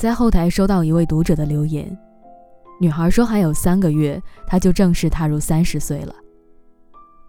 [0.00, 1.94] 在后台收到一位读者的留言，
[2.80, 6.14] 女孩说还有三个月，她就正式踏入三十岁了。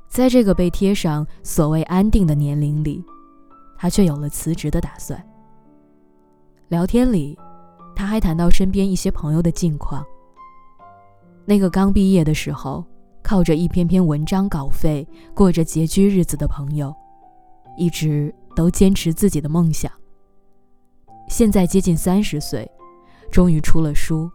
[0.08, 3.04] 在这个被贴上所谓安定的年龄里，
[3.78, 5.22] 她却有了辞职的打算。
[6.70, 7.38] 聊天里，
[7.94, 10.02] 她还谈到身边一些朋友的近况。
[11.44, 12.86] 那个刚毕业的时候，
[13.22, 16.96] 靠着一篇篇文章稿费过着拮据日子的朋友，
[17.78, 19.92] 一直都坚持自己的梦想。
[21.32, 22.70] 现在接近三十岁，
[23.32, 24.30] 终于出了书，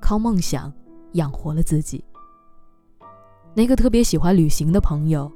[0.00, 0.72] 靠梦想
[1.14, 2.02] 养活了自己。
[3.54, 5.30] 那个特别喜欢旅行的朋友，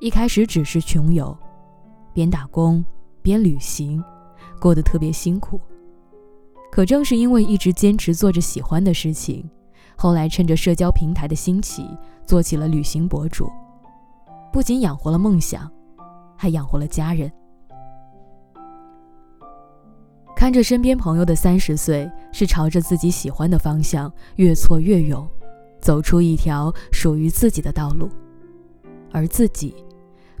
[0.00, 1.34] 一开始只是穷游，
[2.12, 2.84] 边打工
[3.22, 4.02] 边旅行，
[4.60, 5.58] 过得特别辛苦。
[6.72, 9.48] 可正是因为一直坚持做着喜欢的事情，
[9.96, 11.86] 后来趁着社交平台的兴起，
[12.26, 13.48] 做起了旅行博主，
[14.52, 15.70] 不仅养活了梦想，
[16.36, 17.30] 还养活了家人。
[20.40, 25.28] 看着身边朋友的三十岁是朝着自己喜欢的方向越挫越勇，
[25.82, 28.08] 走出一条属于自己的道路，
[29.12, 29.74] 而自己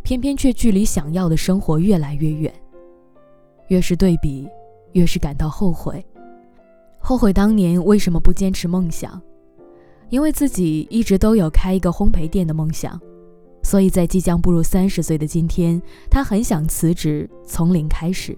[0.02, 2.50] 偏偏却距离想要的生活越来越远。
[3.68, 4.48] 越是对比，
[4.92, 6.02] 越是感到后悔，
[6.98, 9.20] 后悔当年为什么不坚持梦想？
[10.08, 12.98] 因为自己一直都有开一个烘焙店的梦想，
[13.62, 15.78] 所以在即将步入三十岁的今天，
[16.10, 18.34] 他很想辞职，从零开始。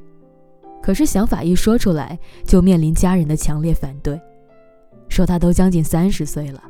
[0.82, 4.20] 可是想法一说出来，就面临家人的强烈反对，
[5.08, 6.60] 说他都将近三十岁了，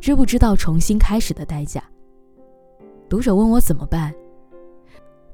[0.00, 1.82] 知不知道重新开始的代价？
[3.08, 4.14] 读者问我怎么办？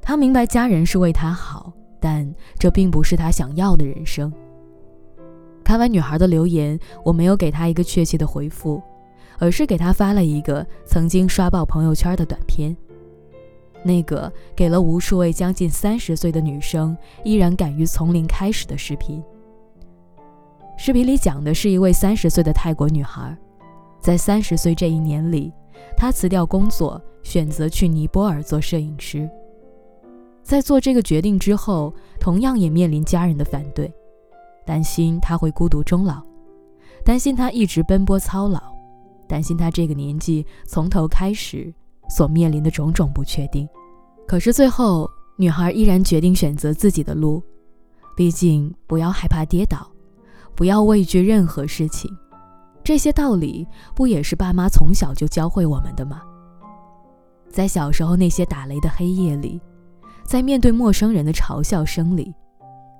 [0.00, 4.32] 他明白家人是为他好，但这并不是他想要的人生。
[5.64, 8.82] 看完女孩的留言，我没有给她一个确切的回复，
[9.38, 12.76] 而是给她发了一个曾经刷爆朋友圈的短片。
[13.84, 19.22] 那个给了无数位将近三十岁的女生依然敢于从零开始的视频。
[20.78, 23.36] 视频里讲的是一位三十岁的泰国女孩，
[24.00, 25.52] 在三十岁这一年里，
[25.96, 29.28] 她辞掉工作，选择去尼泊尔做摄影师。
[30.42, 33.92] 在做这个决定之后，同样也面临家人的反对，
[34.64, 36.20] 担心她会孤独终老，
[37.04, 38.60] 担心她一直奔波操劳，
[39.28, 41.72] 担心她这个年纪从头开始。
[42.14, 43.66] 所面临的种种不确定，
[44.28, 47.42] 可是最后，女孩依然决定选择自己的路。
[48.14, 49.90] 毕竟，不要害怕跌倒，
[50.54, 52.14] 不要畏惧任何事情，
[52.84, 56.20] 这些道理不也是爸妈从小就教会我们的吗？
[57.48, 59.58] 在小时候那些打雷的黑夜里，
[60.22, 62.34] 在面对陌生人的嘲笑声里，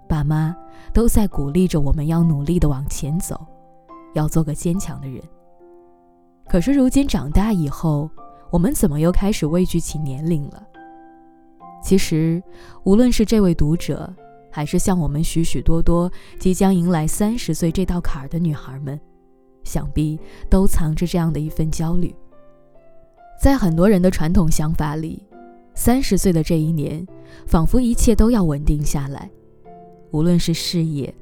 [0.09, 0.57] 爸妈
[0.95, 3.39] 都在鼓励着我们要努力的往前走，
[4.15, 5.23] 要做个坚强的人。
[6.49, 8.09] 可是如今长大以后，
[8.53, 10.63] 我们怎么又开始畏惧起年龄了？
[11.83, 12.41] 其实，
[12.85, 14.15] 无论是这位读者，
[14.51, 19.01] 还是像我们许许多多即将迎来三十岁这道坎儿的女孩们，
[19.65, 20.21] 想必
[20.51, 22.15] 都藏着这样的一份焦虑。
[23.41, 25.27] 在很多人的传统想法里，
[25.75, 27.07] 三十岁的这一年，
[27.47, 29.31] 仿佛一切都要稳定下来，
[30.11, 31.13] 无论是事业、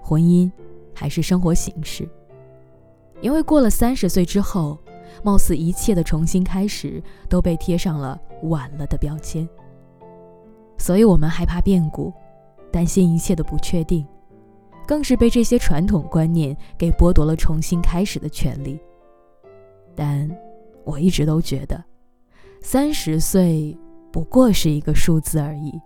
[0.00, 0.50] 婚姻，
[0.94, 2.08] 还是生活形式，
[3.20, 4.78] 因为过了三十岁之后。
[5.22, 9.48] 貌似一切的重新开始都被贴上了晚了的标签，
[10.78, 12.12] 所以我们害怕变故，
[12.72, 14.06] 担心一切的不确定，
[14.86, 18.80] 更是被这些传统观念给剥夺了重新开始的权利。
[19.94, 20.30] 但
[20.84, 21.82] 我一直都觉得，
[22.62, 23.76] 三十岁
[24.12, 25.80] 不过是一个数字而已，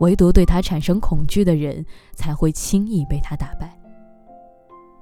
[0.00, 1.84] 唯独对他产生恐惧的人
[2.14, 3.74] 才会轻易被他打败。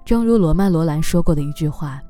[0.04, 2.00] 正如罗曼·罗兰说过的一句话。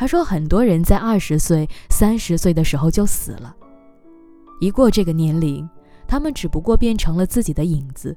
[0.00, 3.54] 他说：“很多人在二十岁、三十岁的时候就死了，
[4.58, 5.68] 一过这个年龄，
[6.08, 8.16] 他们只不过变成了自己的影子，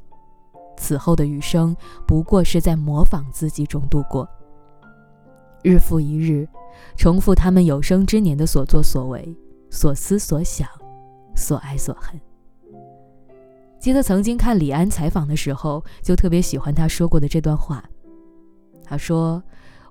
[0.77, 1.75] 此后的余生
[2.07, 4.25] 不过是在模仿自己中度过，
[5.61, 6.47] 日复一日，
[6.95, 9.37] 重复他们有生之年的所作所为、
[9.69, 10.65] 所思所想、
[11.35, 12.17] 所爱所恨。”
[13.77, 17.83] 记得曾经看李安采访的时候，就特别喜欢他说过的这段话。
[18.85, 19.43] 他说。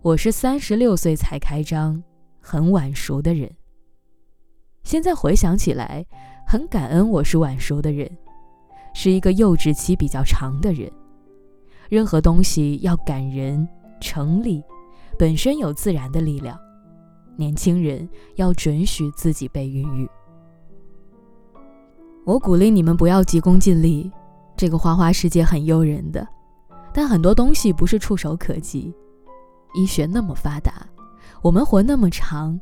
[0.03, 2.03] 我是三十六岁才开张，
[2.41, 3.49] 很晚熟的人。
[4.83, 6.05] 现在回想起来，
[6.45, 8.11] 很感恩我是晚熟的人，
[8.95, 10.91] 是一个幼稚期比较长的人。
[11.89, 13.67] 任何东西要感人
[14.01, 14.61] 成立，
[15.17, 16.59] 本身有自然的力量。
[17.37, 20.11] 年轻人要准许自己被孕育。
[22.25, 24.11] 我鼓励你们不要急功近利。
[24.57, 26.27] 这个花花世界很诱人的，
[26.93, 28.93] 但很多东西不是触手可及。
[29.75, 30.87] 医学那么发达，
[31.41, 32.61] 我们活那么长，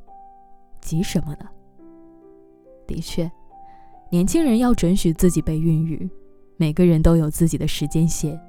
[0.81, 1.47] 急什么呢？
[2.87, 3.31] 的确，
[4.11, 6.09] 年轻人要准许自己被孕育，
[6.57, 8.41] 每个人都有自己的时间线，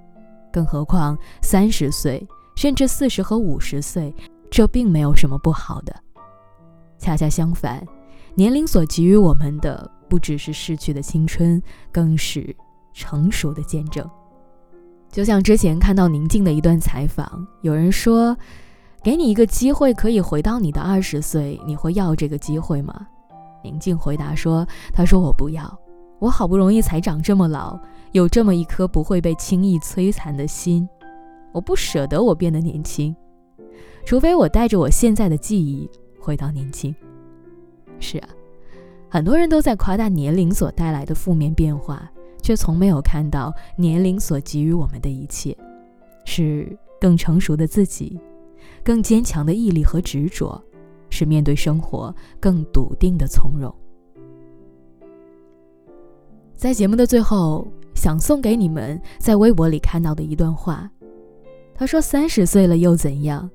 [0.52, 2.26] 更何况三十岁，
[2.56, 4.14] 甚至四十和五十岁，
[4.50, 5.96] 这并没有什么不好的。
[6.98, 7.86] 恰恰相反，
[8.36, 11.62] 年龄所给予我们的，不只是逝去的青春，
[11.92, 12.56] 更是
[12.94, 14.08] 成熟的见证。
[15.12, 18.36] 就像之前看到宁静的一段采访，有人说
[19.04, 23.08] ：“给你一个机会，可以回到你的二十岁，你会要这个机会吗？”
[23.62, 24.66] 宁静回答说
[24.96, 25.80] ：“他说我不要，
[26.20, 27.78] 我好不容易才长这么老，
[28.14, 30.88] 有这么一颗不会被轻易摧残的心，
[31.52, 33.14] 我不舍得我变得年轻，
[34.06, 36.96] 除非我带着我现在的记忆回到年轻。”
[38.00, 38.30] 是啊，
[39.10, 42.10] 很多人都在夸大年龄所带来的负面变化。
[42.42, 45.56] 却从没有看到年龄所给予我们的一切，
[46.26, 48.20] 是更成熟的自己，
[48.84, 50.62] 更坚强的毅力和执着，
[51.10, 53.74] 是面对生活更笃定的从容。
[56.56, 60.90] 在节目的最后，想送给你们在微博里看到的一段话。
[61.74, 63.50] 他说：“三十岁了又怎样？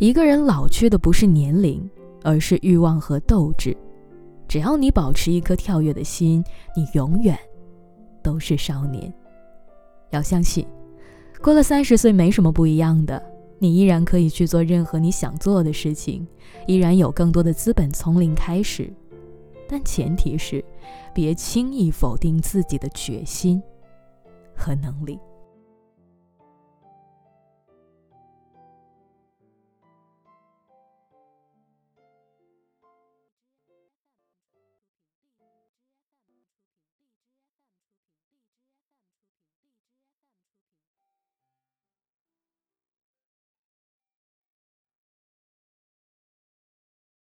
[0.00, 1.88] 一个人老去的不是年龄，
[2.24, 3.76] 而是欲望和斗志。
[4.48, 6.42] 只要你保持一颗跳跃的心，
[6.76, 7.38] 你永远。”
[8.22, 9.12] 都是少年，
[10.10, 10.66] 要相信，
[11.42, 13.22] 过了三十岁没什么不一样的，
[13.58, 16.26] 你依然可以去做任何你想做的事情，
[16.66, 18.92] 依然有更多的资本从零开始，
[19.68, 20.64] 但前提是，
[21.12, 23.62] 别轻易否定自己的决心
[24.54, 25.18] 和能力。